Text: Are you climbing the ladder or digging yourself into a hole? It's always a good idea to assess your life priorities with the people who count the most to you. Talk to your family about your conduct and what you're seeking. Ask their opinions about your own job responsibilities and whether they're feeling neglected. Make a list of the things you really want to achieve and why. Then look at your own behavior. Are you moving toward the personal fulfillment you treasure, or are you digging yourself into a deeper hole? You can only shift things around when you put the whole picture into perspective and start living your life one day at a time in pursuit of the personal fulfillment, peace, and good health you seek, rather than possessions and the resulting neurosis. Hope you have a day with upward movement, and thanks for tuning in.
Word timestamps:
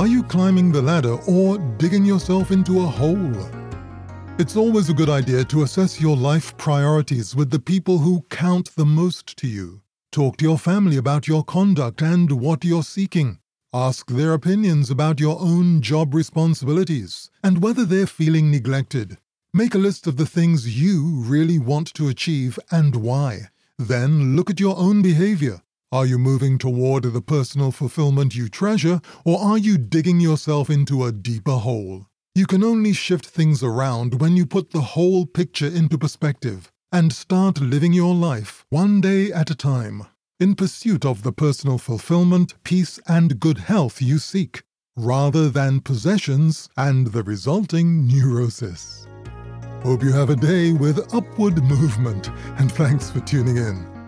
Are 0.00 0.06
you 0.06 0.22
climbing 0.22 0.72
the 0.72 0.80
ladder 0.80 1.18
or 1.28 1.58
digging 1.76 2.06
yourself 2.06 2.52
into 2.52 2.80
a 2.80 2.86
hole? 2.86 3.34
It's 4.38 4.56
always 4.56 4.88
a 4.88 4.94
good 4.94 5.10
idea 5.10 5.44
to 5.44 5.62
assess 5.62 6.00
your 6.00 6.16
life 6.16 6.56
priorities 6.56 7.36
with 7.36 7.50
the 7.50 7.58
people 7.58 7.98
who 7.98 8.24
count 8.30 8.74
the 8.76 8.86
most 8.86 9.36
to 9.36 9.46
you. 9.46 9.82
Talk 10.10 10.38
to 10.38 10.44
your 10.46 10.56
family 10.56 10.96
about 10.96 11.28
your 11.28 11.44
conduct 11.44 12.00
and 12.00 12.32
what 12.32 12.64
you're 12.64 12.82
seeking. 12.82 13.40
Ask 13.74 14.08
their 14.08 14.32
opinions 14.32 14.90
about 14.90 15.20
your 15.20 15.38
own 15.38 15.82
job 15.82 16.14
responsibilities 16.14 17.30
and 17.44 17.62
whether 17.62 17.84
they're 17.84 18.06
feeling 18.06 18.50
neglected. 18.50 19.18
Make 19.52 19.74
a 19.74 19.84
list 19.86 20.06
of 20.06 20.16
the 20.16 20.24
things 20.24 20.80
you 20.80 21.20
really 21.26 21.58
want 21.58 21.92
to 21.92 22.08
achieve 22.08 22.58
and 22.70 22.96
why. 22.96 23.50
Then 23.78 24.34
look 24.34 24.48
at 24.48 24.60
your 24.60 24.78
own 24.78 25.02
behavior. 25.02 25.60
Are 25.92 26.06
you 26.06 26.18
moving 26.18 26.56
toward 26.56 27.02
the 27.02 27.20
personal 27.20 27.72
fulfillment 27.72 28.36
you 28.36 28.48
treasure, 28.48 29.00
or 29.24 29.40
are 29.40 29.58
you 29.58 29.76
digging 29.76 30.20
yourself 30.20 30.70
into 30.70 31.04
a 31.04 31.10
deeper 31.10 31.56
hole? 31.56 32.06
You 32.32 32.46
can 32.46 32.62
only 32.62 32.92
shift 32.92 33.26
things 33.26 33.64
around 33.64 34.20
when 34.20 34.36
you 34.36 34.46
put 34.46 34.70
the 34.70 34.82
whole 34.82 35.26
picture 35.26 35.66
into 35.66 35.98
perspective 35.98 36.70
and 36.92 37.12
start 37.12 37.60
living 37.60 37.92
your 37.92 38.14
life 38.14 38.64
one 38.70 39.00
day 39.00 39.32
at 39.32 39.50
a 39.50 39.56
time 39.56 40.04
in 40.38 40.54
pursuit 40.54 41.04
of 41.04 41.24
the 41.24 41.32
personal 41.32 41.76
fulfillment, 41.76 42.54
peace, 42.62 43.00
and 43.08 43.40
good 43.40 43.58
health 43.58 44.00
you 44.00 44.18
seek, 44.18 44.62
rather 44.96 45.48
than 45.48 45.80
possessions 45.80 46.68
and 46.76 47.08
the 47.08 47.24
resulting 47.24 48.06
neurosis. 48.06 49.08
Hope 49.82 50.04
you 50.04 50.12
have 50.12 50.30
a 50.30 50.36
day 50.36 50.70
with 50.72 51.12
upward 51.12 51.60
movement, 51.64 52.30
and 52.58 52.70
thanks 52.70 53.10
for 53.10 53.18
tuning 53.20 53.56
in. 53.56 53.99